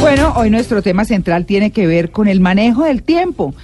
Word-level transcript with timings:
Bueno, 0.00 0.32
hoy 0.36 0.50
nuestro 0.50 0.82
tema 0.82 1.04
central 1.04 1.44
tiene 1.44 1.70
que 1.70 1.86
ver 1.86 2.10
con 2.10 2.28
el 2.28 2.40
manejo 2.40 2.84
del 2.84 3.02
tiempo. 3.02 3.54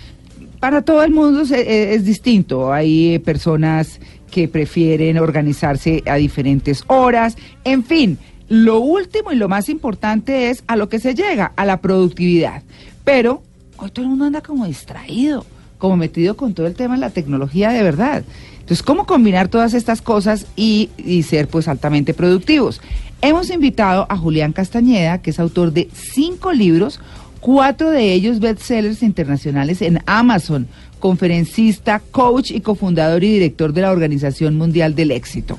Para 0.61 0.83
todo 0.83 1.03
el 1.03 1.13
mundo 1.13 1.43
es, 1.43 1.51
es 1.51 2.05
distinto. 2.05 2.73
Hay 2.73 3.19
personas 3.21 4.01
que 4.31 4.49
prefieren 4.49 5.19
organizarse 5.19 6.03
a 6.07 6.17
diferentes 6.17 6.83
horas. 6.89 7.37
En 7.63 7.85
fin, 7.85 8.19
lo 8.49 8.81
último 8.81 9.33
y 9.33 9.37
lo 9.37 9.49
más 9.49 9.69
importante 9.69 10.51
es 10.51 10.65
a 10.67 10.77
lo 10.77 10.89
que 10.89 10.99
se 10.99 11.15
llega, 11.15 11.53
a 11.57 11.65
la 11.65 11.81
productividad. 11.81 12.63
Pero 13.05 13.43
hoy 13.77 13.91
todo 13.91 14.05
el 14.05 14.11
mundo 14.11 14.25
anda 14.25 14.43
como 14.43 14.67
distraído, 14.67 15.47
como 15.79 15.97
metido 15.97 16.37
con 16.37 16.53
todo 16.53 16.67
el 16.67 16.75
tema 16.75 16.95
de 16.95 17.01
la 17.01 17.11
tecnología 17.11 17.71
de 17.71 17.83
verdad. 17.83 18.25
Entonces, 18.55 18.83
¿cómo 18.83 19.07
combinar 19.07 19.49
todas 19.49 19.73
estas 19.75 20.03
cosas 20.03 20.47
y, 20.57 20.91
y 20.97 21.23
ser 21.23 21.49
pues 21.49 21.69
altamente 21.69 22.13
productivos? 22.13 22.81
Hemos 23.27 23.49
invitado 23.49 24.07
a 24.11 24.19
Julián 24.19 24.53
Castañeda, 24.53 25.23
que 25.23 25.31
es 25.31 25.41
autor 25.41 25.73
de 25.73 25.89
cinco 25.95 26.53
libros, 26.53 27.01
cuatro 27.41 27.89
de 27.91 28.13
ellos 28.13 28.39
bestsellers 28.39 29.03
internacionales 29.03 29.81
en 29.81 30.01
Amazon, 30.05 30.67
conferencista, 31.01 32.03
coach 32.11 32.51
y 32.51 32.61
cofundador 32.61 33.25
y 33.25 33.33
director 33.33 33.73
de 33.73 33.81
la 33.81 33.93
Organización 33.93 34.59
Mundial 34.59 34.95
del 34.95 35.11
Éxito. 35.11 35.59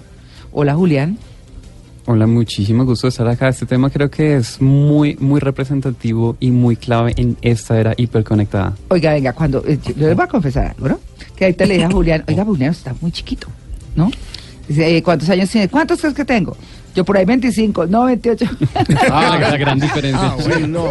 Hola, 0.51 0.75
Julián. 0.75 1.17
Hola, 2.05 2.27
muchísimo 2.27 2.85
gusto 2.85 3.07
estar 3.07 3.27
acá. 3.27 3.49
Este 3.49 3.65
tema 3.65 3.89
creo 3.89 4.11
que 4.11 4.35
es 4.35 4.61
muy, 4.61 5.15
muy 5.15 5.39
representativo 5.39 6.37
y 6.39 6.51
muy 6.51 6.75
clave 6.75 7.13
en 7.17 7.35
esta 7.41 7.79
era 7.79 7.95
hiperconectada. 7.97 8.75
Oiga, 8.89 9.11
venga, 9.11 9.33
cuando 9.33 9.63
eh, 9.65 9.79
yo 9.83 10.05
les 10.05 10.15
voy 10.15 10.25
a 10.25 10.27
confesar 10.27 10.75
algo, 10.77 10.87
¿no? 10.87 10.99
Que 11.35 11.45
ahorita 11.45 11.65
le 11.65 11.73
dije 11.73 11.85
a 11.85 11.91
Julián, 11.91 12.23
oiga, 12.27 12.45
Julián 12.45 12.69
está 12.69 12.93
muy 13.01 13.11
chiquito, 13.11 13.47
¿no? 13.95 14.11
Dice, 14.67 14.97
eh, 14.97 15.01
¿cuántos 15.01 15.27
años 15.31 15.49
tiene? 15.49 15.67
¿Cuántos 15.67 15.99
crees 15.99 16.13
que 16.13 16.25
tengo? 16.25 16.55
Yo 16.95 17.03
por 17.03 17.17
ahí 17.17 17.25
25, 17.25 17.87
no 17.87 18.05
28. 18.05 18.45
Ah, 19.11 19.37
la 19.39 19.57
gran 19.57 19.79
diferencia. 19.79 20.19
Ah, 20.21 20.37
bueno, 20.41 20.67
no. 20.67 20.89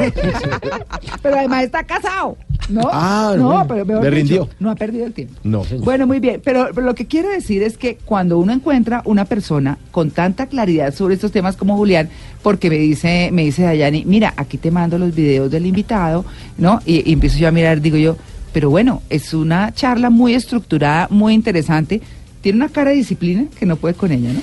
Pero 1.23 1.37
además 1.37 1.65
está 1.65 1.85
casado, 1.85 2.37
¿no? 2.69 2.83
Ah, 2.93 3.35
no, 3.37 3.47
bueno. 3.49 3.67
pero 3.69 3.85
mejor 3.85 4.05
Le 4.05 4.11
dicho, 4.11 4.17
rindió. 4.19 4.49
no 4.61 4.71
ha 4.71 4.75
perdido 4.75 5.07
el 5.07 5.13
tiempo. 5.13 5.35
No, 5.45 5.65
señor. 5.65 5.85
Bueno, 5.85 6.07
muy 6.07 6.21
bien, 6.21 6.41
pero, 6.45 6.69
pero 6.75 6.87
lo 6.87 6.95
que 6.95 7.07
quiero 7.07 7.29
decir 7.31 7.63
es 7.63 7.79
que 7.79 7.97
cuando 8.05 8.39
uno 8.39 8.53
encuentra 8.53 9.03
una 9.05 9.25
persona 9.25 9.79
con 9.91 10.11
tanta 10.11 10.47
claridad 10.47 10.95
sobre 10.95 11.15
estos 11.15 11.33
temas 11.33 11.57
como 11.57 11.77
Julián, 11.77 12.09
porque 12.43 12.69
me 12.71 12.77
dice, 12.77 13.31
me 13.33 13.45
dice 13.45 13.63
Dayani, 13.63 14.05
mira, 14.05 14.35
aquí 14.37 14.59
te 14.59 14.71
mando 14.71 14.99
los 14.99 15.15
videos 15.15 15.51
del 15.51 15.67
invitado, 15.67 16.25
¿no? 16.59 16.81
Y, 16.85 17.09
y 17.09 17.15
empiezo 17.15 17.39
yo 17.39 17.49
a 17.49 17.51
mirar, 17.51 17.81
digo 17.81 17.97
yo, 17.97 18.17
pero 18.53 18.71
bueno, 18.71 19.03
es 19.11 19.35
una 19.35 19.73
charla 19.73 20.11
muy 20.11 20.35
estructurada, 20.35 21.09
muy 21.11 21.35
interesante. 21.35 22.01
Tiene 22.45 22.57
una 22.57 22.69
cara 22.69 22.91
de 22.91 22.99
disciplina 22.99 23.47
que 23.59 23.65
no 23.65 23.77
puede 23.77 23.95
con 23.95 24.13
ella, 24.13 24.35
¿no? 24.35 24.43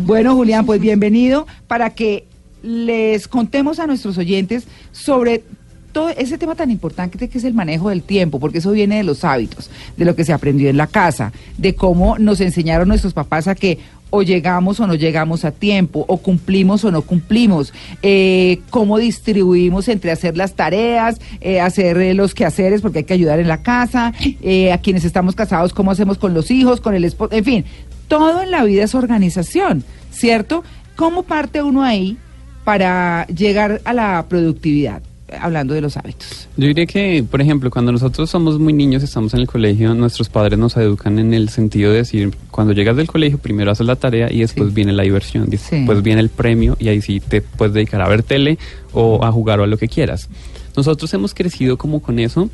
bueno, 0.02 0.36
Julián, 0.36 0.64
pues 0.64 0.80
bienvenido 0.80 1.44
para 1.66 1.90
que 1.90 2.28
les 2.62 3.26
contemos 3.26 3.80
a 3.80 3.88
nuestros 3.88 4.16
oyentes 4.16 4.68
sobre 4.92 5.42
todo 5.90 6.10
ese 6.10 6.38
tema 6.38 6.54
tan 6.54 6.70
importante 6.70 7.28
que 7.28 7.38
es 7.38 7.42
el 7.42 7.52
manejo 7.52 7.88
del 7.88 8.04
tiempo, 8.04 8.38
porque 8.38 8.58
eso 8.58 8.70
viene 8.70 8.98
de 8.98 9.02
los 9.02 9.24
hábitos, 9.24 9.70
de 9.96 10.04
lo 10.04 10.14
que 10.14 10.24
se 10.24 10.32
aprendió 10.32 10.70
en 10.70 10.76
la 10.76 10.86
casa, 10.86 11.32
de 11.58 11.74
cómo 11.74 12.16
nos 12.16 12.40
enseñaron 12.40 12.86
nuestros 12.86 13.12
papás 13.12 13.48
a 13.48 13.56
que 13.56 13.80
o 14.14 14.22
llegamos 14.22 14.78
o 14.78 14.86
no 14.86 14.94
llegamos 14.94 15.46
a 15.46 15.52
tiempo, 15.52 16.04
o 16.06 16.18
cumplimos 16.18 16.84
o 16.84 16.90
no 16.90 17.00
cumplimos, 17.00 17.72
eh, 18.02 18.60
cómo 18.68 18.98
distribuimos 18.98 19.88
entre 19.88 20.12
hacer 20.12 20.36
las 20.36 20.52
tareas, 20.52 21.18
eh, 21.40 21.60
hacer 21.60 21.96
eh, 21.96 22.12
los 22.12 22.34
quehaceres, 22.34 22.82
porque 22.82 22.98
hay 22.98 23.04
que 23.04 23.14
ayudar 23.14 23.40
en 23.40 23.48
la 23.48 23.62
casa, 23.62 24.08
a 24.08 24.78
quienes 24.78 25.04
estamos 25.04 25.34
casados, 25.34 25.72
cómo 25.72 25.90
hacemos 25.90 26.18
con 26.18 26.34
los 26.34 26.50
hijos, 26.50 26.82
con 26.82 26.94
el 26.94 27.04
esposo, 27.06 27.32
en 27.32 27.44
fin, 27.44 27.64
todo 28.06 28.42
en 28.42 28.50
la 28.50 28.64
vida 28.64 28.84
es 28.84 28.94
organización, 28.94 29.82
¿cierto? 30.10 30.62
¿Cómo 30.94 31.22
parte 31.22 31.62
uno 31.62 31.82
ahí 31.82 32.18
para 32.64 33.26
llegar 33.28 33.80
a 33.86 33.94
la 33.94 34.26
productividad? 34.28 35.02
Hablando 35.40 35.74
de 35.74 35.80
los 35.80 35.96
hábitos. 35.96 36.48
Yo 36.56 36.66
diría 36.68 36.86
que, 36.86 37.24
por 37.28 37.40
ejemplo, 37.40 37.70
cuando 37.70 37.92
nosotros 37.92 38.28
somos 38.30 38.58
muy 38.58 38.72
niños, 38.72 39.02
estamos 39.02 39.34
en 39.34 39.40
el 39.40 39.46
colegio, 39.46 39.94
nuestros 39.94 40.28
padres 40.28 40.58
nos 40.58 40.76
educan 40.76 41.18
en 41.18 41.32
el 41.34 41.48
sentido 41.48 41.90
de 41.92 41.98
decir, 41.98 42.34
cuando 42.50 42.72
llegas 42.72 42.96
del 42.96 43.06
colegio, 43.06 43.38
primero 43.38 43.70
haces 43.70 43.86
la 43.86 43.96
tarea 43.96 44.32
y 44.32 44.40
después 44.40 44.68
Sí. 44.68 44.74
viene 44.74 44.92
la 44.92 45.02
diversión, 45.02 45.46
Sí. 45.50 45.76
después 45.76 46.02
viene 46.02 46.20
el 46.20 46.28
premio 46.28 46.76
y 46.78 46.88
ahí 46.88 47.00
sí 47.00 47.20
te 47.20 47.40
puedes 47.42 47.74
dedicar 47.74 48.00
a 48.02 48.08
ver 48.08 48.22
tele 48.22 48.58
o 48.92 49.24
a 49.24 49.32
jugar 49.32 49.60
o 49.60 49.64
a 49.64 49.66
lo 49.66 49.76
que 49.78 49.88
quieras. 49.88 50.28
Nosotros 50.76 51.12
hemos 51.14 51.34
crecido 51.34 51.76
como 51.76 52.00
con 52.00 52.18
eso, 52.18 52.48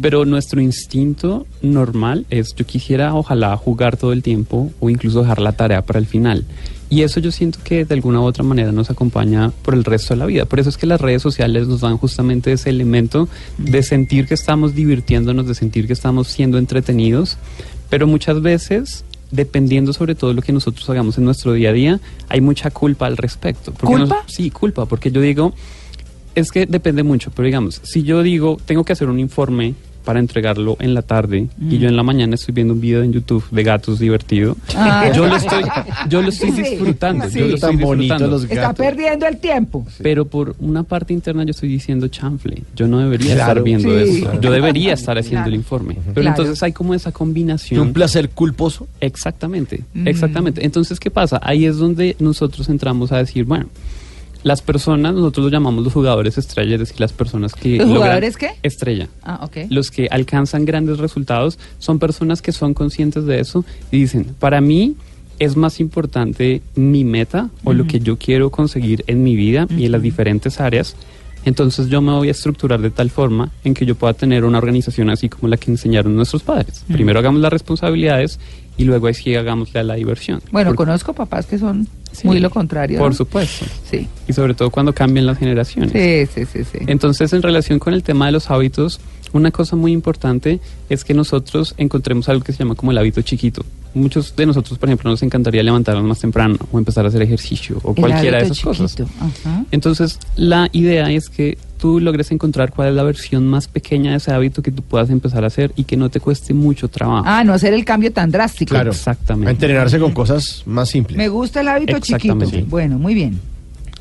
pero 0.00 0.24
nuestro 0.24 0.60
instinto 0.60 1.46
normal 1.60 2.24
es 2.30 2.54
yo 2.56 2.64
quisiera 2.64 3.14
ojalá 3.14 3.56
jugar 3.56 3.96
todo 3.96 4.12
el 4.12 4.22
tiempo 4.22 4.70
o 4.80 4.88
incluso 4.90 5.20
dejar 5.20 5.40
la 5.40 5.52
tarea 5.52 5.82
para 5.82 5.98
el 5.98 6.06
final. 6.06 6.44
Y 6.90 7.02
eso 7.02 7.20
yo 7.20 7.30
siento 7.30 7.58
que 7.62 7.84
de 7.84 7.94
alguna 7.94 8.20
u 8.20 8.24
otra 8.24 8.42
manera 8.42 8.72
nos 8.72 8.88
acompaña 8.88 9.50
por 9.62 9.74
el 9.74 9.84
resto 9.84 10.14
de 10.14 10.18
la 10.20 10.24
vida. 10.26 10.46
Por 10.46 10.58
eso 10.60 10.70
es 10.70 10.78
que 10.78 10.86
las 10.86 11.00
redes 11.00 11.20
sociales 11.20 11.68
nos 11.68 11.82
dan 11.82 11.98
justamente 11.98 12.50
ese 12.52 12.70
elemento 12.70 13.28
de 13.58 13.82
sentir 13.82 14.26
que 14.26 14.32
estamos 14.34 14.74
divirtiéndonos, 14.74 15.46
de 15.46 15.54
sentir 15.54 15.86
que 15.86 15.92
estamos 15.92 16.28
siendo 16.28 16.56
entretenidos, 16.56 17.36
pero 17.90 18.06
muchas 18.06 18.40
veces 18.40 19.04
dependiendo 19.30 19.92
sobre 19.92 20.14
todo 20.14 20.30
de 20.30 20.36
lo 20.36 20.40
que 20.42 20.54
nosotros 20.54 20.88
hagamos 20.88 21.18
en 21.18 21.24
nuestro 21.24 21.52
día 21.52 21.68
a 21.68 21.72
día, 21.74 22.00
hay 22.30 22.40
mucha 22.40 22.70
culpa 22.70 23.04
al 23.06 23.18
respecto. 23.18 23.72
Porque 23.72 23.94
¿Culpa? 23.98 24.22
nos- 24.24 24.32
sí, 24.34 24.50
culpa, 24.50 24.86
porque 24.86 25.10
yo 25.10 25.20
digo, 25.20 25.52
es 26.34 26.50
que 26.50 26.66
depende 26.66 27.02
mucho, 27.02 27.30
pero 27.34 27.46
digamos, 27.46 27.80
si 27.84 28.02
yo 28.02 28.22
digo, 28.22 28.58
tengo 28.64 28.84
que 28.84 28.92
hacer 28.92 29.08
un 29.08 29.18
informe 29.18 29.74
para 30.04 30.20
entregarlo 30.20 30.78
en 30.80 30.94
la 30.94 31.02
tarde 31.02 31.48
y 31.60 31.76
yo 31.76 31.86
en 31.86 31.94
la 31.94 32.02
mañana 32.02 32.34
estoy 32.36 32.54
viendo 32.54 32.72
un 32.72 32.80
video 32.80 33.02
en 33.02 33.12
YouTube 33.12 33.44
de 33.50 33.62
gatos 33.62 33.98
divertido, 33.98 34.56
Ah. 34.74 35.10
yo 35.14 35.26
lo 35.26 35.36
estoy, 35.36 35.62
yo 36.08 36.22
lo 36.22 36.30
estoy 36.30 36.50
disfrutando, 36.52 37.28
sí. 37.28 37.38
yo 37.40 37.46
lo 37.48 37.54
estoy 37.56 37.76
Tan 37.76 37.78
disfrutando. 37.78 38.26
los 38.28 38.44
Está 38.44 38.72
perdiendo 38.72 39.26
el 39.26 39.36
tiempo. 39.36 39.86
Pero 40.02 40.24
por 40.24 40.56
una 40.60 40.82
parte 40.84 41.12
interna 41.12 41.44
yo 41.44 41.50
estoy 41.50 41.68
diciendo 41.68 42.08
chanfle, 42.08 42.62
yo 42.74 42.88
no 42.88 43.00
debería 43.00 43.34
Claro. 43.34 43.50
estar 43.50 43.62
viendo 43.64 43.90
Sí. 44.06 44.18
eso, 44.22 44.40
yo 44.40 44.50
debería 44.50 44.94
estar 44.94 45.18
haciendo 45.18 45.40
Claro. 45.40 45.48
el 45.50 45.54
informe. 45.56 45.94
Pero 46.06 46.14
Claro. 46.22 46.28
entonces 46.28 46.62
hay 46.62 46.72
como 46.72 46.94
esa 46.94 47.10
¿Y 47.10 47.12
combinación. 47.12 47.80
un 47.88 47.92
placer 47.92 48.30
culposo? 48.30 48.88
Exactamente, 49.00 49.82
Mm. 49.92 50.08
exactamente. 50.08 50.64
Entonces, 50.64 50.98
¿qué 51.00 51.10
pasa? 51.10 51.38
Ahí 51.42 51.66
es 51.66 51.76
donde 51.76 52.16
nosotros 52.18 52.70
entramos 52.70 53.12
a 53.12 53.18
decir, 53.18 53.44
bueno, 53.44 53.66
las 54.42 54.62
personas, 54.62 55.14
nosotros 55.14 55.44
los 55.44 55.52
llamamos 55.52 55.84
los 55.84 55.92
jugadores 55.92 56.38
estrella, 56.38 56.74
es 56.74 56.80
decir, 56.80 57.00
las 57.00 57.12
personas 57.12 57.54
que... 57.54 57.78
¿Los 57.78 57.88
jugadores 57.88 58.36
qué? 58.36 58.50
Estrella. 58.62 59.08
Ah, 59.22 59.40
ok. 59.42 59.70
Los 59.70 59.90
que 59.90 60.08
alcanzan 60.10 60.64
grandes 60.64 60.98
resultados 60.98 61.58
son 61.78 61.98
personas 61.98 62.40
que 62.42 62.52
son 62.52 62.74
conscientes 62.74 63.24
de 63.26 63.40
eso 63.40 63.64
y 63.90 64.00
dicen, 64.00 64.36
para 64.38 64.60
mí 64.60 64.96
es 65.38 65.56
más 65.56 65.80
importante 65.80 66.62
mi 66.74 67.04
meta 67.04 67.50
o 67.64 67.72
lo 67.72 67.86
que 67.86 68.00
yo 68.00 68.16
quiero 68.16 68.50
conseguir 68.50 69.04
en 69.06 69.22
mi 69.22 69.36
vida 69.36 69.66
y 69.70 69.86
en 69.86 69.92
las 69.92 70.02
diferentes 70.02 70.60
áreas. 70.60 70.96
Entonces 71.44 71.88
yo 71.88 72.00
me 72.02 72.12
voy 72.12 72.28
a 72.28 72.32
estructurar 72.32 72.80
de 72.80 72.90
tal 72.90 73.10
forma 73.10 73.50
en 73.64 73.74
que 73.74 73.86
yo 73.86 73.94
pueda 73.94 74.12
tener 74.12 74.44
una 74.44 74.58
organización 74.58 75.08
así 75.10 75.28
como 75.28 75.48
la 75.48 75.56
que 75.56 75.70
enseñaron 75.70 76.14
nuestros 76.16 76.42
padres. 76.42 76.84
Primero 76.92 77.18
hagamos 77.18 77.40
las 77.40 77.52
responsabilidades 77.52 78.38
y 78.76 78.84
luego 78.84 79.06
ahí 79.06 79.14
sí 79.14 79.34
hagámosle 79.34 79.80
a 79.80 79.82
la 79.82 79.94
diversión. 79.94 80.40
Bueno, 80.52 80.70
Porque- 80.70 80.76
conozco 80.84 81.12
papás 81.12 81.46
que 81.46 81.58
son 81.58 81.86
Sí, 82.12 82.26
muy 82.26 82.40
lo 82.40 82.48
contrario. 82.50 82.98
Por 82.98 83.10
¿no? 83.10 83.14
supuesto. 83.16 83.66
Sí. 83.88 84.08
Y 84.26 84.32
sobre 84.32 84.54
todo 84.54 84.70
cuando 84.70 84.92
cambian 84.94 85.26
las 85.26 85.38
generaciones. 85.38 85.92
Sí, 85.92 86.26
sí, 86.34 86.46
sí, 86.50 86.64
sí. 86.64 86.78
Entonces, 86.86 87.32
en 87.34 87.42
relación 87.42 87.78
con 87.78 87.92
el 87.92 88.02
tema 88.02 88.26
de 88.26 88.32
los 88.32 88.50
hábitos, 88.50 88.98
una 89.32 89.50
cosa 89.50 89.76
muy 89.76 89.92
importante 89.92 90.60
es 90.88 91.04
que 91.04 91.14
nosotros 91.14 91.74
encontremos 91.78 92.28
algo 92.28 92.42
que 92.44 92.52
se 92.52 92.58
llama 92.60 92.74
como 92.74 92.90
el 92.92 92.98
hábito 92.98 93.22
chiquito. 93.22 93.64
Muchos 93.94 94.36
de 94.36 94.44
nosotros, 94.46 94.78
por 94.78 94.88
ejemplo, 94.88 95.10
nos 95.10 95.22
encantaría 95.22 95.62
levantarnos 95.62 96.04
más 96.04 96.20
temprano 96.20 96.56
o 96.70 96.78
empezar 96.78 97.04
a 97.04 97.08
hacer 97.08 97.22
ejercicio 97.22 97.78
o 97.82 97.90
El 97.90 97.96
cualquiera 97.96 98.38
de 98.38 98.44
esas 98.44 98.60
cosas. 98.60 98.94
chiquito. 98.94 99.10
Ajá. 99.18 99.64
Entonces, 99.70 100.18
la 100.36 100.68
idea 100.72 101.10
es 101.10 101.28
que 101.30 101.56
tú 101.78 101.98
logres 101.98 102.30
encontrar 102.30 102.70
cuál 102.70 102.88
es 102.90 102.94
la 102.94 103.02
versión 103.02 103.46
más 103.46 103.66
pequeña 103.66 104.10
de 104.10 104.18
ese 104.18 104.32
hábito 104.32 104.62
que 104.62 104.70
tú 104.70 104.82
puedas 104.82 105.10
empezar 105.10 105.44
a 105.44 105.46
hacer 105.46 105.72
y 105.74 105.84
que 105.84 105.96
no 105.96 106.10
te 106.10 106.20
cueste 106.20 106.52
mucho 106.52 106.88
trabajo. 106.88 107.24
Ah, 107.26 107.44
no 107.44 107.52
hacer 107.54 107.72
el 107.72 107.84
cambio 107.84 108.12
tan 108.12 108.30
drástico. 108.30 108.70
Claro. 108.70 108.90
Exactamente. 108.90 109.48
A 109.48 109.52
entrenarse 109.52 109.98
con 109.98 110.12
cosas 110.12 110.62
más 110.66 110.90
simples. 110.90 111.16
Me 111.16 111.28
gusta 111.28 111.60
el 111.62 111.68
hábito 111.68 111.98
chiquito. 111.98 112.34
Exactamente. 112.34 112.66
Bueno, 112.68 112.98
muy 112.98 113.14
bien. 113.14 113.40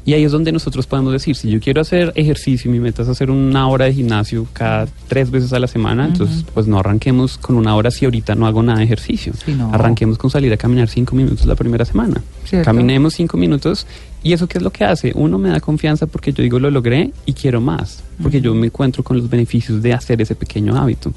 Y 0.08 0.14
ahí 0.14 0.24
es 0.24 0.32
donde 0.32 0.54
nosotros 0.54 0.88
podemos 0.88 1.12
decir, 1.12 1.36
si 1.36 1.50
yo 1.50 1.60
quiero 1.60 1.82
hacer 1.82 2.14
ejercicio 2.16 2.72
y 2.72 2.74
mi 2.74 2.80
meta 2.80 3.02
es 3.02 3.10
hacer 3.10 3.30
una 3.30 3.68
hora 3.68 3.84
de 3.84 3.94
gimnasio 3.94 4.48
cada 4.54 4.88
tres 5.10 5.30
veces 5.30 5.52
a 5.52 5.60
la 5.60 5.68
semana, 5.68 6.06
entonces 6.06 6.46
pues 6.54 6.66
no 6.66 6.80
arranquemos 6.80 7.38
con 7.38 7.58
una 7.58 7.76
hora 7.76 7.92
si 7.92 8.06
ahorita 8.06 8.34
no 8.34 8.48
hago 8.48 8.64
nada 8.64 8.78
de 8.78 8.86
ejercicio. 8.86 9.34
Sí, 9.46 9.54
no. 9.54 9.70
Arranquemos 9.74 10.18
con 10.18 10.30
salir 10.30 10.54
a 10.54 10.56
caminar 10.56 10.88
cinco 10.88 11.14
minutos 11.14 11.46
la 11.46 11.56
primera 11.56 11.84
semana. 11.84 12.24
Cierto. 12.46 12.64
Caminemos 12.64 13.16
cinco 13.16 13.36
minutos 13.36 13.86
¿Y 14.24 14.34
eso 14.34 14.48
qué 14.48 14.58
es 14.58 14.64
lo 14.64 14.72
que 14.72 14.84
hace? 14.84 15.12
Uno 15.16 15.38
me 15.38 15.50
da 15.50 15.60
confianza 15.60 16.06
porque 16.08 16.34
yo 16.34 16.42
digo 16.44 16.60
lo 16.60 16.70
logré 16.72 17.12
y 17.26 17.34
quiero 17.34 17.62
más, 17.62 18.04
porque 18.22 18.42
yo 18.42 18.54
me 18.56 18.68
encuentro 18.68 19.04
con 19.04 19.16
los 19.18 19.30
beneficios 19.30 19.82
de 19.82 19.94
hacer 19.94 20.22
ese 20.22 20.36
pequeño 20.36 20.76
hábito. 20.76 21.14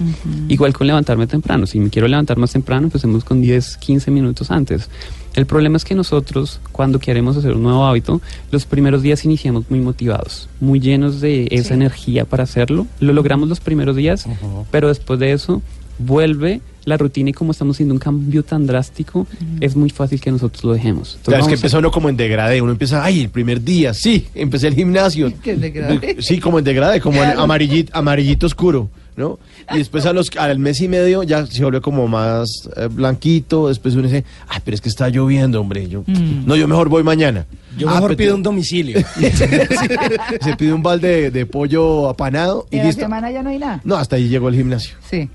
Igual 0.49 0.73
con 0.73 0.87
levantarme 0.87 1.26
temprano, 1.26 1.67
si 1.67 1.81
me 1.81 1.91
quiero 1.91 2.06
levantar 2.06 2.37
más 2.37 2.52
temprano, 2.52 2.87
empecemos 2.87 3.25
con 3.25 3.41
10, 3.41 3.79
15 3.79 4.11
minutos 4.11 4.50
antes. 4.50 4.88
El 5.35 5.47
problema 5.47 5.76
es 5.76 5.85
que 5.85 5.94
nosotros, 5.94 6.61
cuando 6.73 6.99
queremos 6.99 7.37
hacer 7.37 7.55
un 7.55 7.62
nuevo 7.62 7.85
hábito, 7.87 8.20
los 8.50 8.64
primeros 8.67 9.02
días 9.02 9.25
iniciamos 9.25 9.64
muy 9.70 9.81
motivados, 9.81 10.49
muy 10.61 10.79
llenos 10.79 11.20
de 11.20 11.49
esa 11.50 11.69
Sí. 11.69 11.75
energía 11.75 12.25
para 12.26 12.43
hacerlo. 12.44 12.87
Lo 13.00 13.12
logramos 13.12 13.49
los 13.49 13.61
primeros 13.61 13.97
días, 13.97 14.26
pero 14.70 14.88
después 14.88 15.19
de 15.20 15.32
eso 15.32 15.62
vuelve 15.99 16.61
la 16.84 16.96
rutina 16.96 17.30
y 17.30 17.32
como 17.32 17.52
estamos 17.52 17.76
haciendo 17.76 17.94
un 17.94 18.00
cambio 18.00 18.42
tan 18.42 18.66
drástico, 18.66 19.26
es 19.60 19.76
muy 19.76 19.90
fácil 19.90 20.20
que 20.20 20.30
nosotros 20.30 20.64
lo 20.64 20.72
dejemos. 20.72 21.16
Entonces, 21.16 21.24
Claro, 21.24 21.42
es 21.42 21.46
que 21.48 21.52
a- 21.52 21.56
empieza 21.56 21.78
uno 21.78 21.90
como 21.90 22.08
en 22.08 22.16
degradé. 22.16 22.60
Uno 22.62 22.72
empieza, 22.72 23.04
ay, 23.04 23.20
el 23.22 23.28
primer 23.30 23.62
día, 23.62 23.92
sí, 23.94 24.26
empecé 24.34 24.68
el 24.68 24.74
gimnasio. 24.74 25.32
¿Qué 25.42 25.52
en 25.52 25.60
degradé? 25.60 26.16
Sí, 26.20 26.38
como 26.40 26.58
en 26.58 26.64
degradé, 26.64 27.00
como 27.00 27.22
en 27.22 27.38
amarillito, 27.38 27.90
amarillito 27.96 28.46
oscuro, 28.46 28.88
¿no? 29.16 29.38
Y 29.72 29.78
después 29.78 30.04
a 30.06 30.12
los, 30.12 30.30
al 30.36 30.58
mes 30.58 30.80
y 30.80 30.88
medio 30.88 31.22
ya 31.22 31.46
se 31.46 31.62
vuelve 31.62 31.80
como 31.80 32.08
más 32.08 32.48
eh, 32.76 32.88
blanquito. 32.90 33.68
Después 33.68 33.94
uno 33.94 34.04
dice, 34.04 34.24
ay, 34.48 34.60
pero 34.64 34.74
es 34.74 34.80
que 34.80 34.88
está 34.88 35.08
lloviendo, 35.08 35.60
hombre. 35.60 35.88
Yo, 35.88 36.00
Mm. 36.06 36.46
No, 36.46 36.56
yo 36.56 36.66
mejor 36.66 36.88
voy 36.88 37.02
mañana. 37.02 37.46
Yo 37.78 37.88
Ah, 37.88 37.94
mejor 37.94 38.08
pero- 38.10 38.18
pido 38.18 38.34
un 38.34 38.42
domicilio. 38.42 38.98
se 40.40 40.56
pide 40.56 40.72
un 40.72 40.82
balde 40.82 41.08
de, 41.08 41.30
de 41.30 41.46
pollo 41.46 42.08
apanado 42.08 42.66
y 42.70 42.76
En 42.76 42.82
la 42.82 42.86
listo. 42.88 43.02
semana 43.02 43.30
ya 43.30 43.42
no 43.42 43.50
hay 43.50 43.58
nada. 43.58 43.80
No, 43.84 43.96
hasta 43.96 44.16
ahí 44.16 44.28
llegó 44.28 44.48
el 44.48 44.56
gimnasio. 44.56 44.94
Sí. 45.08 45.28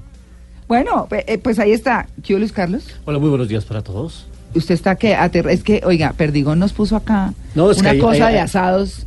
Bueno, 0.67 1.07
eh, 1.11 1.37
pues 1.37 1.59
ahí 1.59 1.71
está. 1.71 2.07
¿Qué 2.23 2.33
Luis 2.39 2.51
Carlos? 2.51 2.83
Hola, 3.05 3.19
muy 3.19 3.29
buenos 3.29 3.47
días 3.47 3.65
para 3.65 3.81
todos. 3.83 4.25
Usted 4.55 4.73
está 4.73 4.95
que 4.95 5.15
aterra- 5.15 5.51
es 5.51 5.63
que, 5.63 5.81
oiga, 5.85 6.13
Perdigón 6.13 6.59
nos 6.59 6.73
puso 6.73 6.95
acá 6.95 7.33
No, 7.55 7.69
que 7.69 7.81
una 7.81 7.89
hay- 7.91 7.99
cosa 7.99 8.27
hay- 8.27 8.33
de 8.35 8.39
asados 8.39 9.05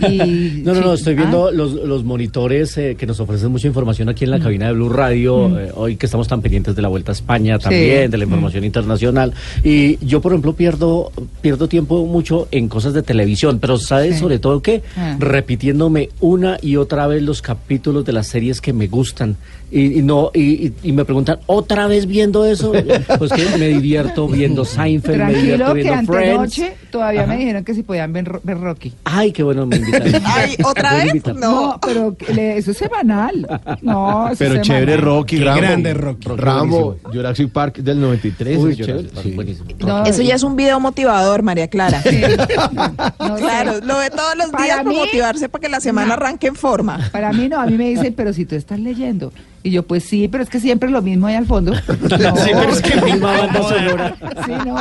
y 0.00 0.62
No, 0.64 0.74
no, 0.74 0.80
no, 0.80 0.94
estoy 0.94 1.14
viendo 1.14 1.48
Ah, 1.48 1.52
los, 1.52 1.72
los 1.72 2.04
monitores 2.04 2.76
eh, 2.78 2.96
que 2.98 3.06
nos 3.06 3.20
ofrecen 3.20 3.50
mucha 3.52 3.66
información 3.68 4.08
aquí 4.08 4.24
en 4.24 4.30
la 4.30 4.38
cabina 4.40 4.66
de 4.66 4.72
Blue 4.72 4.88
Radio, 4.88 5.58
eh, 5.58 5.70
hoy 5.74 5.96
que 5.96 6.06
estamos 6.06 6.26
tan 6.28 6.40
pendientes 6.42 6.74
de 6.76 6.82
la 6.82 6.88
Vuelta 6.88 7.12
a 7.12 7.14
España 7.14 7.58
también, 7.58 8.06
Sí. 8.06 8.10
de 8.10 8.18
la 8.18 8.24
información 8.24 8.64
internacional. 8.64 9.32
Y 9.64 10.04
yo, 10.04 10.20
por 10.20 10.32
ejemplo, 10.32 10.52
pierdo, 10.54 11.12
pierdo 11.40 11.68
tiempo 11.68 12.04
mucho 12.06 12.48
en 12.50 12.68
cosas 12.68 12.94
de 12.94 13.02
televisión, 13.02 13.58
pero 13.60 13.78
¿sabes 13.78 14.14
Sí. 14.14 14.20
sobre 14.20 14.38
todo 14.38 14.60
qué? 14.62 14.82
Ah. 14.96 15.16
Repitiéndome 15.18 16.10
una 16.20 16.58
y 16.60 16.76
otra 16.76 17.06
vez 17.06 17.22
los 17.22 17.42
capítulos 17.42 18.04
de 18.04 18.12
las 18.12 18.26
series 18.26 18.60
que 18.60 18.72
me 18.72 18.86
gustan. 18.88 19.36
Y, 19.70 19.98
y 19.98 20.02
no 20.02 20.30
y, 20.32 20.72
me 20.92 21.04
preguntan, 21.04 21.40
¿otra 21.46 21.86
vez 21.88 22.06
viendo 22.06 22.46
eso? 22.46 22.72
Pues 23.18 23.30
que 23.32 23.44
me 23.58 23.68
divierto 23.68 24.26
viendo 24.26 24.64
Seinfeld, 24.64 25.24
me 25.24 25.34
divierto 25.34 25.64
Tranquilo 25.64 25.74
que 25.74 25.82
viendo 25.82 26.12
Friends. 26.12 26.58
antenoche 26.58 26.76
todavía 26.90 27.26
me 27.26 27.36
dijeron 27.36 27.64
que 27.64 27.74
si 27.74 27.82
podían 27.82 28.12
ver, 28.12 28.40
ver 28.42 28.58
Rocky. 28.58 28.92
Ay, 29.04 29.30
qué 29.32 29.42
bueno 29.42 29.67
me. 29.68 29.76
Ay, 30.24 30.56
¿otra 30.64 30.94
vez? 30.94 31.22
No. 31.36 31.78
pero 31.84 32.16
le- 32.34 32.58
eso 32.58 32.70
es 32.72 32.76
semanal. 32.78 33.46
No, 33.82 34.28
eso 34.28 34.36
Pero 34.38 34.54
es 34.56 34.60
chévere 34.62 34.92
semanal. 34.96 35.16
Rocky, 35.16 35.38
Qué 35.38 35.44
Rambo. 35.44 35.60
grande 35.62 35.94
Rocky. 35.94 36.28
Rambo, 36.36 36.96
Jurassic 37.04 37.50
Park 37.52 37.78
del 37.78 38.00
93. 38.00 38.58
Uy, 38.58 38.72
es 38.72 38.76
yo 38.78 38.86
chévere, 38.86 39.08
no, 39.14 39.20
sí. 39.22 39.30
buenísimo. 39.32 39.68
No, 39.80 40.04
Eso 40.04 40.22
ya 40.22 40.34
es 40.34 40.42
un 40.42 40.56
video 40.56 40.80
motivador, 40.80 41.42
María 41.42 41.68
Clara. 41.68 42.02
sí. 42.02 42.20
No 43.18 43.36
sé. 43.36 43.42
Claro, 43.42 43.72
lo 43.84 43.98
ve 43.98 44.10
todos 44.10 44.36
los 44.36 44.48
Para 44.50 44.64
días 44.64 44.76
para 44.78 44.88
mí- 44.90 44.96
motivarse 44.96 45.48
para 45.48 45.60
que 45.62 45.68
la 45.68 45.80
semana 45.80 46.08
No. 46.08 46.12
arranque 46.14 46.46
en 46.46 46.54
forma. 46.56 47.08
Para 47.12 47.32
mí 47.32 47.48
no, 47.48 47.60
a 47.60 47.66
mí 47.66 47.76
me 47.76 47.88
dicen, 47.90 48.14
pero 48.16 48.32
si 48.32 48.44
tú 48.46 48.54
estás 48.54 48.78
leyendo. 48.80 49.32
Y 49.68 49.72
yo, 49.72 49.82
pues 49.82 50.04
sí, 50.04 50.28
pero 50.28 50.42
es 50.42 50.48
que 50.50 50.60
siempre 50.60 50.90
lo 50.90 51.02
mismo 51.02 51.26
ahí 51.26 51.34
al 51.34 51.46
fondo. 51.46 51.72
No, 52.18 52.36
Sí, 52.36 52.50
pero 52.52 52.70
es 52.72 52.80
que 52.82 53.00
misma 53.02 53.32
banda 53.38 53.62
sonora. 53.68 54.16
Sí, 54.46 54.52
no. 54.66 54.74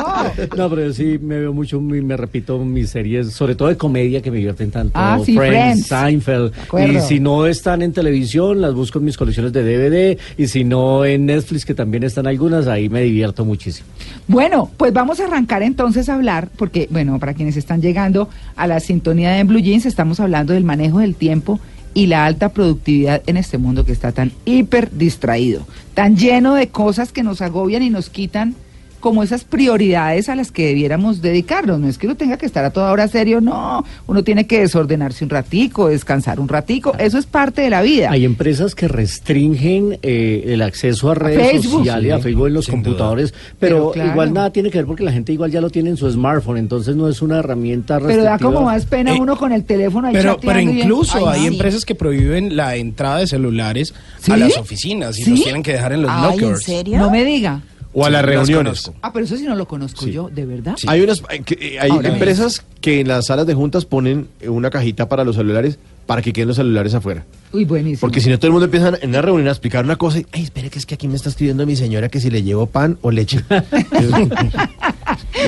No, 0.58 0.70
pero 0.70 0.86
yo 0.88 0.94
sí 0.94 1.20
me 1.22 1.40
veo 1.40 1.54
mucho, 1.54 1.80
mi- 1.82 2.02
me 2.02 2.16
repito 2.18 2.58
mis 2.60 2.90
series, 2.90 3.32
sobre 3.34 3.56
todo 3.56 3.68
de 3.68 3.78
comedia 3.78 4.22
que 4.22 4.32
me 4.32 4.38
divierten 4.38 4.72
tanto. 4.72 4.92
Ah, 4.96 5.20
sí, 5.24 5.36
Friends, 5.36 5.88
Friends. 5.88 5.88
Seinfeld. 5.88 6.52
Y 6.96 7.00
si 7.02 7.20
no 7.20 7.46
están 7.46 7.82
en 7.82 7.92
televisión, 7.94 8.62
las 8.62 8.74
busco 8.74 9.00
en 9.00 9.06
mis 9.06 9.18
colecciones 9.18 9.52
de 9.54 9.64
DVD. 9.64 10.18
Y 10.38 10.48
si 10.48 10.64
no 10.64 11.06
en 11.06 11.26
Netflix, 11.26 11.66
que 11.66 11.74
también 11.74 12.04
están 12.04 12.28
algunas, 12.28 12.68
ahí 12.68 12.90
me 12.90 13.02
divierto 13.02 13.44
muchísimo. 13.46 13.88
Bueno, 14.28 14.70
pues 14.78 14.94
vamos 14.94 15.20
a 15.20 15.26
arrancar 15.26 15.64
entonces 15.64 16.10
a 16.10 16.16
hablar, 16.16 16.50
porque, 16.58 16.88
bueno, 16.92 17.20
para 17.20 17.34
quienes 17.34 17.58
están 17.58 17.82
llegando 17.82 18.30
a 18.56 18.68
la 18.68 18.80
sintonía 18.80 19.32
de 19.32 19.44
Blue 19.44 19.60
Jeans, 19.60 19.86
estamos 19.86 20.20
hablando 20.20 20.54
del 20.54 20.64
manejo 20.64 21.00
del 21.00 21.16
tiempo 21.16 21.60
y 21.98 22.06
la 22.06 22.28
alta 22.28 22.50
productividad 22.50 23.24
en 23.26 23.38
este 23.38 23.58
mundo 23.58 23.84
que 23.84 23.92
está 23.92 24.12
tan 24.12 24.32
hiper 24.46 24.92
distraído, 24.92 25.66
tan 25.96 26.16
lleno 26.16 26.54
de 26.54 26.68
cosas 26.68 27.12
que 27.12 27.24
nos 27.24 27.42
agobian 27.42 27.82
y 27.82 27.90
nos 27.90 28.12
quitan 28.12 28.54
como 29.00 29.24
esas 29.24 29.44
prioridades 29.44 30.30
a 30.30 30.36
las 30.36 30.52
que 30.52 30.68
debiéramos 30.68 31.22
dedicarnos. 31.22 31.80
No 31.80 31.88
es 31.88 31.98
que 31.98 32.08
uno 32.08 32.16
tenga 32.16 32.38
que 32.38 32.46
estar 32.46 32.64
a 32.66 32.72
toda 32.72 32.92
hora 32.92 33.08
serio, 33.08 33.42
no. 33.42 33.84
Uno 34.08 34.24
tiene 34.24 34.48
que 34.48 34.60
desordenarse 34.62 35.24
un 35.24 35.30
ratico, 35.30 35.88
descansar 35.90 36.40
un 36.40 36.48
ratico. 36.48 36.94
Eso 36.98 37.18
es 37.18 37.26
parte 37.26 37.62
de 37.62 37.70
la 37.70 37.82
vida. 37.82 38.10
Hay 38.12 38.26
empresas 38.26 38.76
que 38.76 38.88
restringen 38.88 40.00
eh, 40.02 40.44
el 40.48 40.62
acceso 40.62 41.12
a 41.12 41.16
redes 41.16 41.52
Facebook. 41.52 41.80
sociales, 41.80 42.14
a 42.14 42.20
Facebook 42.20 42.48
en 42.48 42.54
los 42.54 42.68
computadores, 42.68 43.34
Pero 43.60 43.78
pero, 43.78 43.92
claro. 43.92 44.12
igual 44.12 44.34
nada 44.34 44.52
tiene 44.52 44.70
que 44.72 44.78
ver 44.78 44.86
porque 44.88 45.04
la 45.04 45.12
gente 45.12 45.34
igual 45.34 45.52
ya 45.52 45.62
lo 45.62 45.70
tiene 45.70 45.90
en 45.90 45.98
su 45.98 46.10
smartphone, 46.10 46.58
entonces 46.58 46.96
no 46.96 47.10
es 47.10 47.22
una 47.22 47.40
herramienta 47.40 48.00
Pero 48.00 48.24
da 48.24 48.40
como 48.40 48.62
más 48.62 48.86
pena 48.86 49.14
Eh, 49.16 49.20
uno 49.20 49.38
con 49.38 49.52
el 49.52 49.66
teléfono 49.66 50.08
ahí 50.08 50.14
Pero, 50.14 50.38
pero 50.40 50.60
incluso 50.60 51.30
Ay, 51.30 51.42
hay 51.42 51.48
empresas 51.48 51.84
que 51.86 51.96
prohíben 51.96 52.56
la 52.56 52.76
entrada 52.76 53.18
de 53.20 53.28
celulares 53.28 53.94
¿Sí? 54.20 54.32
a 54.32 54.38
las 54.38 54.58
oficinas 54.58 55.20
y 55.20 55.24
¿Sí? 55.24 55.32
los 55.32 55.44
tienen 55.44 55.64
que 55.64 55.74
dejar 55.74 55.94
en 55.94 56.02
los 56.04 56.12
Ay, 56.12 56.36
¿en 56.36 56.42
lockers. 56.42 56.64
serio? 56.64 56.98
No 56.98 57.10
me 57.12 57.24
diga. 57.26 57.62
O 58.00 58.04
a 58.04 58.08
Sí, 58.10 58.14
las 58.14 58.26
reuniones. 58.26 58.92
Ah, 59.02 59.12
pero 59.12 59.26
eso 59.26 59.36
sí 59.38 59.44
no 59.44 59.56
lo 59.56 59.68
conozco 59.68 60.06
Sí. 60.06 60.12
yo, 60.12 60.30
¿de 60.30 60.46
verdad? 60.46 60.76
Sí. 60.78 60.86
Hay 60.88 61.02
unas 61.02 61.24
eh, 61.32 61.42
que, 61.44 61.56
eh, 61.60 61.80
hay 61.80 61.90
Ahora 61.90 62.10
empresas 62.10 62.64
que 62.80 63.00
en 63.00 63.08
las 63.08 63.26
salas 63.26 63.48
de 63.48 63.56
juntas 63.56 63.86
ponen 63.86 64.28
eh, 64.40 64.50
una 64.50 64.70
cajita 64.70 65.10
para 65.10 65.24
los 65.24 65.36
celulares 65.36 65.80
para 66.06 66.22
que 66.22 66.32
queden 66.32 66.50
los 66.50 66.58
celulares 66.58 66.94
afuera. 66.94 67.26
Uy, 67.52 67.66
buenísimo. 67.66 68.02
Porque 68.02 68.22
si 68.22 68.30
no 68.30 68.38
todo 68.38 68.48
el 68.48 68.52
mundo 68.52 68.66
empieza 68.66 68.94
en 69.02 69.10
una 69.10 69.22
reunión 69.24 69.48
a 69.48 69.52
explicar 69.52 69.84
una 69.84 69.96
cosa 69.96 70.20
y, 70.20 70.28
ay, 70.32 70.44
espere 70.44 70.70
que 70.70 70.78
es 70.78 70.86
que 70.86 70.94
aquí 70.94 71.08
me 71.08 71.16
está 71.16 71.30
escribiendo 71.30 71.66
mi 71.66 71.76
señora 71.76 72.08
que 72.08 72.20
si 72.22 72.30
le 72.30 72.44
llevo 72.44 72.68
pan 72.68 73.00
o 73.02 73.10
leche. 73.10 73.40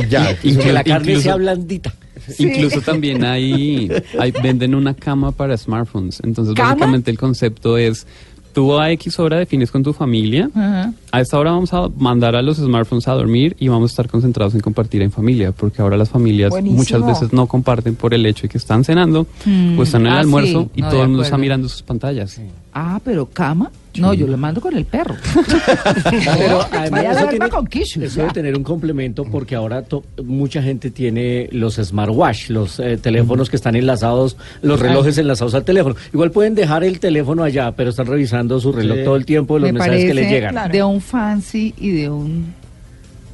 ya, 0.09 0.35
Y 0.43 0.55
que 0.55 0.73
la 0.73 0.81
Incluso- 0.81 0.83
carne 0.85 1.19
sea 1.21 1.35
blandita. 1.35 1.93
Incluso 2.37 2.81
también 2.81 3.23
hay, 3.25 3.89
hay- 4.19 4.31
venden 4.43 4.75
una 4.75 4.93
cama 4.93 5.31
para 5.31 5.57
smartphones. 5.57 6.19
Entonces, 6.23 6.53
¿Cama? 6.55 6.69
básicamente 6.71 7.11
el 7.11 7.17
concepto 7.17 7.77
es, 7.77 8.05
tú 8.53 8.77
a 8.77 8.91
X 8.91 9.19
hora 9.19 9.37
defines 9.37 9.71
con 9.71 9.83
tu 9.83 9.93
familia, 9.93 10.49
Ajá. 10.53 10.93
A 11.11 11.21
esta 11.21 11.37
hora 11.39 11.51
vamos 11.51 11.73
a 11.73 11.87
mandar 11.97 12.35
a 12.35 12.41
los 12.41 12.57
smartphones 12.57 13.07
a 13.07 13.13
dormir 13.13 13.55
y 13.59 13.67
vamos 13.67 13.91
a 13.91 13.93
estar 13.93 14.07
concentrados 14.07 14.53
en 14.55 14.61
compartir 14.61 15.01
en 15.01 15.11
familia, 15.11 15.51
porque 15.51 15.81
ahora 15.81 15.97
las 15.97 16.09
familias 16.09 16.49
Buenísimo. 16.51 16.77
muchas 16.79 17.05
veces 17.05 17.33
no 17.33 17.47
comparten 17.47 17.95
por 17.95 18.13
el 18.13 18.25
hecho 18.25 18.43
de 18.43 18.49
que 18.49 18.57
están 18.57 18.83
cenando 18.83 19.25
Mm. 19.45 19.79
o 19.79 19.83
están 19.83 20.01
en 20.01 20.07
el 20.07 20.13
Ah, 20.13 20.19
almuerzo 20.19 20.63
sí. 20.63 20.69
y 20.75 20.81
No, 20.81 20.89
todo 20.89 21.01
el 21.03 21.07
mundo 21.09 21.23
está 21.23 21.37
mirando 21.37 21.67
sus 21.69 21.81
pantallas. 21.81 22.39
Ah, 22.73 22.99
pero 23.03 23.25
cama. 23.25 23.71
No, 23.97 24.13
yo 24.13 24.27
lo 24.27 24.37
mando 24.37 24.61
con 24.61 24.77
el 24.77 24.85
perro. 24.85 25.15
Pero 26.37 26.61
además 26.71 27.17
eso, 27.17 27.27
tiene, 27.27 27.49
con 27.49 27.67
eso 27.71 27.99
debe 28.21 28.31
tener 28.33 28.55
un 28.55 28.63
complemento 28.63 29.25
porque 29.25 29.55
ahora 29.55 29.81
to- 29.81 30.03
mucha 30.23 30.61
gente 30.61 30.91
tiene 30.91 31.49
los 31.51 31.75
smartwatch, 31.75 32.49
los 32.51 32.79
eh, 32.79 32.97
teléfonos 32.97 33.49
que 33.49 33.55
están 33.55 33.75
enlazados, 33.75 34.37
los 34.61 34.79
relojes 34.79 35.17
enlazados 35.17 35.55
al 35.55 35.63
teléfono. 35.65 35.95
Igual 36.13 36.31
pueden 36.31 36.53
dejar 36.55 36.83
el 36.83 36.99
teléfono 36.99 37.43
allá, 37.43 37.71
pero 37.71 37.89
están 37.89 38.05
revisando 38.05 38.59
su 38.59 38.71
reloj 38.71 38.99
Sí. 38.99 39.03
todo 39.03 39.15
el 39.15 39.25
tiempo 39.25 39.55
de 39.55 39.61
los 39.61 39.67
Me 39.73 39.79
mensajes 39.79 40.05
que 40.05 40.13
les 40.13 40.29
llegan. 40.29 40.51
Claro. 40.51 40.71
de 40.73 40.83
un 40.83 40.98
fancy 41.01 41.73
y 41.77 41.89
de 41.91 42.09
un... 42.09 42.53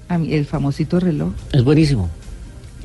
el 0.10 0.46
famosito 0.46 1.00
reloj. 1.00 1.32
Es 1.52 1.64
buenísimo. 1.64 2.10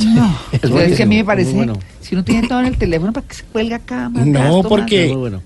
No, 0.04 0.34
Es 0.52 0.64
es, 0.64 0.96
que 0.96 1.02
a 1.02 1.06
mí 1.06 1.16
me 1.16 1.24
parece, 1.24 1.52
bueno. 1.52 1.74
si 2.00 2.14
uno 2.14 2.24
tiene 2.24 2.48
todo 2.48 2.60
en 2.60 2.66
el 2.66 2.78
teléfono, 2.78 3.12
¿para 3.12 3.26
qué 3.26 3.34
se 3.34 3.44
cuelga 3.44 3.78
cama? 3.78 4.24
No, 4.24 4.62
porque- 4.62 5.14
bueno. 5.14 5.42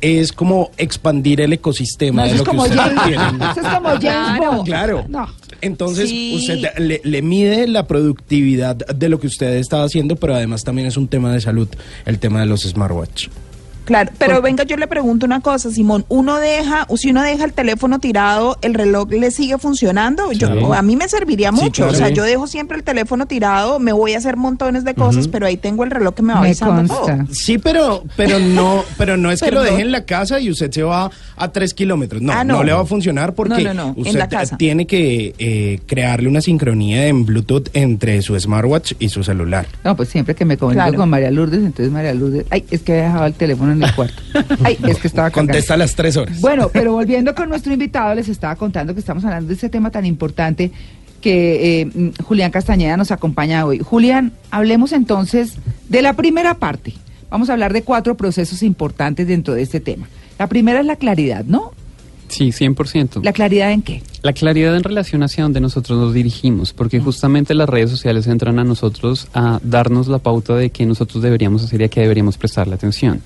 Es 0.00 0.32
como 0.32 0.70
expandir 0.78 1.42
el 1.42 1.52
ecosistema 1.52 2.22
No, 2.22 2.28
de 2.28 2.34
eso 2.34 2.34
es 2.34 2.38
lo 2.40 2.44
que 2.44 2.50
como 2.50 2.62
usted 2.62 2.76
James, 2.78 3.02
tiene. 3.04 3.44
eso 3.50 3.60
es 3.60 3.66
como 3.74 3.88
James 3.88 4.00
Claro. 4.00 4.52
Bond. 4.52 4.64
Claro. 4.66 5.04
No. 5.06 5.28
Entonces, 5.60 6.08
Sí. 6.08 6.34
usted 6.38 6.78
le, 6.78 7.02
le 7.04 7.20
mide 7.20 7.68
la 7.68 7.86
productividad 7.86 8.74
de 8.76 9.08
lo 9.10 9.20
que 9.20 9.26
usted 9.26 9.56
está 9.56 9.82
haciendo, 9.84 10.16
pero 10.16 10.34
además 10.34 10.64
también 10.64 10.88
es 10.88 10.96
un 10.96 11.08
tema 11.08 11.30
de 11.30 11.42
salud, 11.42 11.68
el 12.06 12.18
tema 12.18 12.40
de 12.40 12.46
los 12.46 12.62
smartwatch. 12.62 13.28
Claro, 13.90 14.12
pero 14.18 14.40
venga, 14.40 14.62
yo 14.62 14.76
le 14.76 14.86
pregunto 14.86 15.26
una 15.26 15.40
cosa, 15.40 15.68
Simón, 15.72 16.04
uno 16.08 16.36
deja, 16.38 16.84
o 16.88 16.96
si 16.96 17.10
uno 17.10 17.22
deja 17.22 17.44
el 17.44 17.52
teléfono 17.52 17.98
tirado, 17.98 18.56
el 18.62 18.74
reloj 18.74 19.10
le 19.10 19.32
sigue 19.32 19.58
funcionando. 19.58 20.30
Yo, 20.30 20.46
Sí. 20.46 20.58
a 20.76 20.82
mí 20.82 20.94
me 20.94 21.08
serviría 21.08 21.50
Sí, 21.50 21.56
mucho, 21.56 21.82
claro. 21.82 21.92
o 21.92 21.96
sea, 21.96 22.08
yo 22.10 22.22
dejo 22.22 22.46
siempre 22.46 22.76
el 22.76 22.84
teléfono 22.84 23.26
tirado, 23.26 23.80
me 23.80 23.92
voy 23.92 24.14
a 24.14 24.18
hacer 24.18 24.36
montones 24.36 24.84
de 24.84 24.94
cosas, 24.94 25.26
pero 25.26 25.46
ahí 25.46 25.56
tengo 25.56 25.82
el 25.82 25.90
reloj 25.90 26.14
que 26.14 26.22
me 26.22 26.32
va 26.34 26.40
Me 26.40 26.46
avisando 26.48 26.76
consta. 26.94 27.16
todo. 27.24 27.34
Sí, 27.34 27.58
pero, 27.58 28.04
pero 28.16 28.38
no, 28.38 28.84
pero 28.96 29.16
no 29.16 29.32
es 29.32 29.40
que 29.40 29.50
lo 29.50 29.62
deje 29.62 29.82
en 29.82 29.90
la 29.90 30.04
casa 30.04 30.38
y 30.38 30.50
usted 30.50 30.70
se 30.70 30.84
va 30.84 31.10
a 31.36 31.48
tres 31.52 31.74
kilómetros. 31.74 32.22
No, 32.22 32.32
Ah, 32.32 32.44
no, 32.44 32.58
no. 32.58 32.62
le 32.64 32.72
va 32.72 32.82
a 32.82 32.86
funcionar 32.86 33.34
porque 33.34 33.64
No, 33.64 33.74
no, 33.74 33.94
usted 33.96 34.14
la 34.18 34.28
casa. 34.28 34.56
tiene 34.56 34.86
que 34.86 35.34
eh, 35.38 35.80
crearle 35.86 36.28
una 36.28 36.40
sincronía 36.40 37.06
en 37.08 37.26
Bluetooth 37.26 37.68
entre 37.74 38.22
su 38.22 38.38
smartwatch 38.38 38.92
y 39.00 39.08
su 39.08 39.24
celular. 39.24 39.66
No, 39.84 39.96
pues 39.96 40.08
siempre 40.10 40.34
que 40.36 40.44
me 40.44 40.56
comunico 40.56 40.82
Claro. 40.84 40.96
con 40.98 41.08
María 41.10 41.30
Lourdes, 41.32 41.60
entonces 41.64 41.90
María 41.90 42.14
Lourdes, 42.14 42.44
ay, 42.50 42.64
es 42.70 42.82
que 42.82 42.92
había 42.92 43.04
dejado 43.06 43.26
el 43.26 43.34
teléfono 43.34 43.72
en 43.72 43.79
el 43.82 43.94
cuarto. 43.94 44.22
Ay, 44.64 44.78
es 44.86 44.98
que 44.98 45.08
estaba. 45.08 45.30
Contesta 45.30 45.74
a 45.74 45.76
las 45.76 45.94
tres 45.94 46.16
horas. 46.16 46.40
Bueno, 46.40 46.70
pero 46.72 46.92
volviendo 46.92 47.34
con 47.34 47.48
nuestro 47.48 47.72
invitado, 47.72 48.14
les 48.14 48.28
estaba 48.28 48.56
contando 48.56 48.94
que 48.94 49.00
estamos 49.00 49.24
hablando 49.24 49.48
de 49.48 49.54
este 49.54 49.68
tema 49.68 49.90
tan 49.90 50.04
importante. 50.06 50.70
que 51.20 51.82
eh, 51.82 51.86
mm, 51.86 52.22
Julián 52.24 52.50
Castañeda 52.50 52.96
nos 52.96 53.10
acompaña 53.10 53.66
hoy. 53.66 53.78
Julián, 53.80 54.32
hablemos 54.50 54.92
entonces 54.92 55.54
de 55.88 56.02
la 56.02 56.14
primera 56.14 56.54
parte. 56.54 56.94
Vamos 57.30 57.50
a 57.50 57.52
hablar 57.52 57.72
de 57.72 57.82
cuatro 57.82 58.16
procesos 58.16 58.62
importantes 58.62 59.26
dentro 59.26 59.54
de 59.54 59.62
este 59.62 59.80
tema. 59.80 60.08
La 60.38 60.46
primera 60.46 60.80
es 60.80 60.86
la 60.86 60.96
claridad, 60.96 61.44
¿no? 61.44 61.72
Sí, 62.30 62.50
100%. 62.50 63.22
¿La 63.24 63.32
claridad 63.32 63.72
en 63.72 63.82
qué? 63.82 64.02
La 64.22 64.32
claridad 64.32 64.76
en 64.76 64.84
relación 64.84 65.22
hacia 65.22 65.42
donde 65.42 65.60
nosotros 65.60 65.98
nos 65.98 66.14
dirigimos, 66.14 66.72
porque 66.72 67.00
justamente 67.00 67.54
las 67.54 67.68
redes 67.68 67.90
sociales 67.90 68.26
entran 68.26 68.58
a 68.58 68.64
nosotros 68.64 69.28
a 69.34 69.60
darnos 69.62 70.08
la 70.08 70.18
pauta 70.18 70.54
de 70.54 70.70
que 70.70 70.86
nosotros 70.86 71.22
deberíamos 71.22 71.64
hacer 71.64 71.80
y 71.80 71.84
a 71.84 71.88
qué 71.88 72.02
deberíamos 72.02 72.36
prestarle 72.36 72.74
atención. 72.74 73.20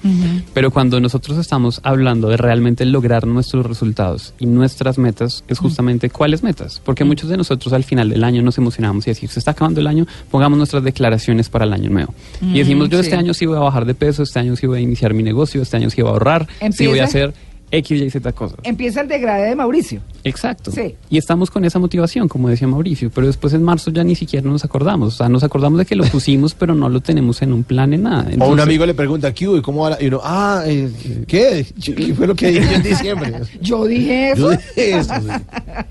Pero 0.54 0.70
cuando 0.70 1.00
nosotros 1.00 1.36
estamos 1.36 1.80
hablando 1.82 2.28
de 2.28 2.36
realmente 2.36 2.84
lograr 2.86 3.26
nuestros 3.26 3.66
resultados 3.66 4.34
y 4.38 4.46
nuestras 4.46 4.96
metas, 4.96 5.44
es 5.48 5.58
justamente 5.58 6.10
cuáles 6.10 6.42
metas. 6.42 6.80
Porque 6.82 7.04
muchos 7.04 7.28
de 7.28 7.36
nosotros 7.36 7.72
al 7.74 7.84
final 7.84 8.08
del 8.08 8.24
año 8.24 8.40
nos 8.42 8.56
emocionamos 8.56 9.06
y 9.06 9.10
decir, 9.10 9.28
se 9.28 9.38
está 9.38 9.50
acabando 9.50 9.80
el 9.80 9.86
año, 9.86 10.06
pongamos 10.30 10.56
nuestras 10.56 10.82
declaraciones 10.82 11.48
para 11.50 11.66
el 11.66 11.72
año 11.72 11.90
nuevo. 11.90 12.14
y 12.40 12.58
decimos, 12.58 12.88
yo 12.88 12.98
sí. 12.98 13.06
este 13.06 13.16
año 13.16 13.34
sí 13.34 13.44
voy 13.46 13.56
a 13.56 13.60
bajar 13.60 13.84
de 13.84 13.94
peso, 13.94 14.22
este 14.22 14.38
año 14.38 14.56
sí 14.56 14.66
voy 14.66 14.78
a 14.78 14.82
iniciar 14.82 15.12
mi 15.12 15.22
negocio, 15.22 15.60
este 15.60 15.76
año 15.76 15.90
sí 15.90 16.00
voy 16.00 16.10
a 16.10 16.12
ahorrar, 16.12 16.48
sí 16.70 16.86
voy 16.86 17.00
a 17.00 17.04
hacer 17.04 17.34
X, 17.76 18.00
Y, 18.00 18.10
Z 18.10 18.32
cosas. 18.32 18.58
Empieza 18.62 19.00
el 19.00 19.08
degradé 19.08 19.48
de 19.48 19.56
Mauricio. 19.56 20.00
Exacto. 20.22 20.70
Sí. 20.70 20.94
Y 21.10 21.18
estamos 21.18 21.50
con 21.50 21.64
esa 21.64 21.78
motivación, 21.78 22.28
como 22.28 22.48
decía 22.48 22.68
Mauricio, 22.68 23.10
pero 23.14 23.26
después 23.26 23.52
en 23.54 23.62
marzo 23.62 23.90
ya 23.90 24.04
ni 24.04 24.14
siquiera 24.14 24.48
nos 24.48 24.64
acordamos. 24.64 25.14
O 25.14 25.16
sea, 25.16 25.28
nos 25.28 25.42
acordamos 25.44 25.78
de 25.78 25.86
que 25.86 25.96
lo 25.96 26.04
pusimos, 26.04 26.54
pero 26.58 26.74
no 26.74 26.88
lo 26.88 27.00
tenemos 27.00 27.42
en 27.42 27.52
un 27.52 27.64
plan 27.64 27.92
en 27.92 28.04
nada. 28.04 28.22
O 28.22 28.26
un 28.26 28.32
Entonces, 28.32 28.62
amigo 28.64 28.86
le 28.86 28.94
pregunta, 28.94 29.32
¿qué 29.34 29.48
hubo? 29.48 29.56
¿Y 29.56 29.62
cómo 29.62 29.82
va? 29.82 29.90
la-?" 29.90 30.02
Y 30.02 30.06
uno, 30.08 30.20
ah, 30.22 30.62
eh, 30.66 30.90
¿qué? 31.26 31.66
¿Qué 31.82 32.14
fue 32.14 32.26
lo 32.26 32.34
que 32.34 32.50
dije 32.52 32.74
en 32.74 32.82
diciembre? 32.82 33.32
Yo 33.60 33.84
dije 33.86 34.32
Yo 34.36 34.50
eso. 34.52 34.60
dije 34.62 34.96
eso, 34.98 35.14
sí. 35.20 35.28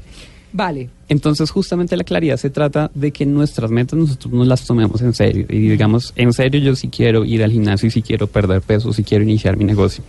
Vale. 0.54 0.90
Entonces, 1.14 1.52
justamente 1.52 1.96
la 1.96 2.04
claridad 2.04 2.38
se 2.38 2.50
trata 2.50 2.90
de 2.96 3.12
que 3.12 3.24
nuestras 3.28 3.70
metas 3.70 4.00
nosotros 4.00 4.34
nos 4.34 4.48
las 4.48 4.66
tomemos 4.66 5.00
en 5.04 5.14
serio. 5.14 5.46
Y 5.48 5.60
digamos, 5.60 6.12
en 6.16 6.34
serio, 6.34 6.60
yo 6.60 6.76
sí 6.76 6.88
quiero 6.88 7.24
ir 7.24 7.44
al 7.44 7.52
gimnasio, 7.52 7.88
y 7.88 7.92
sí 7.92 8.02
quiero 8.02 8.26
perder 8.26 8.62
peso, 8.62 8.92
sí 8.94 9.04
quiero 9.04 9.24
iniciar 9.24 9.56
mi 9.56 9.64
negocio. 9.64 10.04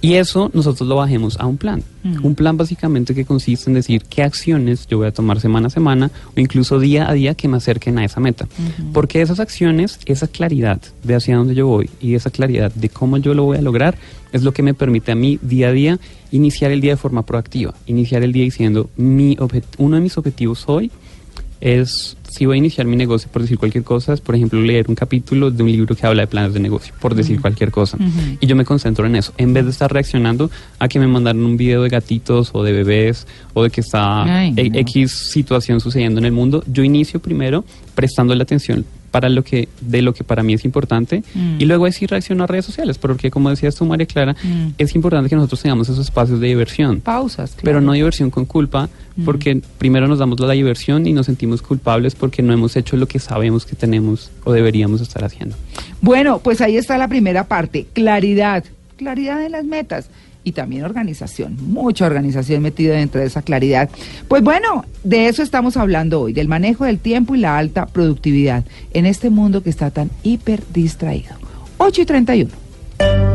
Y 0.00 0.14
eso 0.14 0.52
nosotros 0.54 0.88
lo 0.88 0.94
bajemos 0.96 1.40
a 1.40 1.46
un 1.46 1.56
plan. 1.56 1.82
Un 2.22 2.34
plan 2.34 2.58
básicamente 2.58 3.14
que 3.14 3.24
consiste 3.24 3.70
en 3.70 3.74
decir 3.74 4.02
qué 4.02 4.22
acciones 4.22 4.86
yo 4.86 4.98
voy 4.98 5.06
a 5.06 5.12
tomar 5.12 5.40
semana 5.40 5.68
a 5.68 5.70
semana 5.70 6.10
o 6.36 6.40
incluso 6.40 6.78
día 6.78 7.08
a 7.08 7.14
día 7.14 7.34
que 7.34 7.48
me 7.48 7.56
acerquen 7.56 7.98
a 7.98 8.04
esa 8.04 8.20
meta. 8.20 8.46
Porque 8.92 9.22
esas 9.22 9.40
acciones, 9.40 9.98
esa 10.04 10.28
claridad 10.28 10.82
de 11.02 11.14
hacia 11.14 11.36
dónde 11.36 11.54
yo 11.54 11.66
voy 11.66 11.88
y 12.02 12.14
esa 12.14 12.28
claridad 12.28 12.70
de 12.74 12.90
cómo 12.90 13.16
yo 13.16 13.32
lo 13.32 13.44
voy 13.44 13.56
a 13.56 13.62
lograr 13.62 13.96
es 14.30 14.42
lo 14.42 14.52
que 14.52 14.62
me 14.62 14.74
permite 14.74 15.12
a 15.12 15.14
mí 15.14 15.38
día 15.40 15.68
a 15.68 15.72
día 15.72 15.98
iniciar 16.32 16.72
el 16.72 16.82
día 16.82 16.90
de 16.90 16.96
forma 16.98 17.24
proactiva. 17.24 17.72
Iniciar 17.86 18.22
el 18.24 18.32
día 18.32 18.42
diciendo, 18.42 18.90
mi 18.96 19.38
uno 19.78 19.96
de 19.96 20.02
mis 20.02 20.18
objetivos 20.18 20.43
hoy 20.66 20.90
es, 21.60 22.16
si 22.28 22.44
voy 22.44 22.56
a 22.56 22.58
iniciar 22.58 22.86
mi 22.86 22.94
negocio, 22.94 23.30
por 23.32 23.40
decir 23.40 23.58
cualquier 23.58 23.84
cosa, 23.84 24.12
es, 24.12 24.20
por 24.20 24.34
ejemplo, 24.34 24.60
leer 24.60 24.86
un 24.88 24.94
capítulo 24.94 25.50
de 25.50 25.62
un 25.62 25.72
libro 25.72 25.96
que 25.96 26.06
habla 26.06 26.22
de 26.22 26.26
planes 26.26 26.52
de 26.52 26.60
negocio, 26.60 26.94
por 27.00 27.14
decir 27.14 27.40
cualquier 27.40 27.70
cosa. 27.70 27.96
Y 28.40 28.46
yo 28.46 28.54
me 28.54 28.64
concentro 28.64 29.06
en 29.06 29.16
eso, 29.16 29.32
en 29.38 29.54
vez 29.54 29.64
de 29.64 29.70
estar 29.70 29.90
reaccionando 29.90 30.50
a 30.78 30.88
que 30.88 30.98
me 30.98 31.06
mandaron 31.06 31.42
un 31.44 31.56
video 31.56 31.82
de 31.82 31.88
gatitos 31.88 32.50
o 32.52 32.62
de 32.62 32.72
bebés 32.72 33.26
o 33.54 33.62
de 33.62 33.70
que 33.70 33.80
está 33.80 34.24
Ay, 34.24 34.52
e- 34.56 34.70
no. 34.70 34.78
X 34.80 35.30
situación 35.32 35.80
sucediendo 35.80 36.20
en 36.20 36.26
el 36.26 36.32
mundo. 36.32 36.62
Yo 36.66 36.82
inicio 36.82 37.18
primero 37.20 37.64
prestando 37.94 38.34
la 38.34 38.42
atención 38.42 38.84
para 39.14 39.28
lo 39.28 39.44
que 39.44 39.68
de 39.80 40.02
lo 40.02 40.12
que 40.12 40.24
para 40.24 40.42
mí 40.42 40.54
es 40.54 40.64
importante 40.64 41.22
Mm. 41.36 41.60
y 41.60 41.66
luego 41.66 41.86
así 41.86 42.04
reacciono 42.06 42.42
a 42.42 42.46
redes 42.48 42.64
sociales 42.64 42.98
porque 42.98 43.30
como 43.30 43.48
decías 43.48 43.76
tú 43.76 43.84
María 43.84 44.06
Clara 44.06 44.34
Mm. 44.42 44.70
es 44.76 44.96
importante 44.96 45.30
que 45.30 45.36
nosotros 45.36 45.62
tengamos 45.62 45.88
esos 45.88 46.04
espacios 46.04 46.40
de 46.40 46.48
diversión 46.48 47.00
Pausas. 47.00 47.50
claro. 47.52 47.62
pero 47.64 47.80
no 47.80 47.92
diversión 47.92 48.30
con 48.30 48.44
culpa, 48.44 48.88
porque 49.24 49.60
primero 49.78 50.08
nos 50.08 50.18
damos 50.18 50.40
la 50.40 50.50
diversión 50.52 51.06
y 51.06 51.12
nos 51.12 51.26
sentimos 51.26 51.62
culpables 51.62 52.16
porque 52.16 52.42
no 52.42 52.52
hemos 52.52 52.74
hecho 52.74 52.96
lo 52.96 53.06
que 53.06 53.20
sabemos 53.20 53.64
que 53.66 53.76
tenemos 53.76 54.32
o 54.42 54.52
deberíamos 54.52 55.00
estar 55.00 55.22
haciendo. 55.22 55.54
Bueno, 56.00 56.40
pues 56.40 56.60
ahí 56.60 56.76
está 56.76 56.98
la 56.98 57.06
primera 57.06 57.44
parte, 57.46 57.86
claridad, 57.92 58.64
claridad 58.96 59.44
en 59.46 59.52
las 59.52 59.64
metas 59.64 60.08
y 60.44 60.52
también 60.52 60.84
organización, 60.84 61.56
mucha 61.60 62.06
organización 62.06 62.62
metida 62.62 62.94
dentro 62.94 63.20
de 63.20 63.26
esa 63.26 63.42
claridad. 63.42 63.88
Pues 64.28 64.42
bueno, 64.42 64.84
de 65.02 65.28
eso 65.28 65.42
estamos 65.42 65.76
hablando 65.76 66.20
hoy, 66.20 66.32
del 66.32 66.48
manejo 66.48 66.84
del 66.84 66.98
tiempo 66.98 67.34
y 67.34 67.38
la 67.38 67.58
alta 67.58 67.86
productividad 67.86 68.64
en 68.92 69.06
este 69.06 69.30
mundo 69.30 69.62
que 69.62 69.70
está 69.70 69.90
tan 69.90 70.10
hiper 70.22 70.62
distraído. 70.72 71.34
8 71.78 72.02
y 72.02 72.04
31. 72.04 73.33